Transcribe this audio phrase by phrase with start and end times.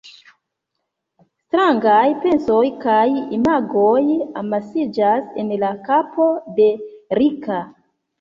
[1.41, 3.03] Strangaj pensoj kaj
[3.37, 3.99] imagoj
[4.41, 6.27] amasiĝas en la kapo
[6.57, 6.67] de
[7.21, 7.61] Rika.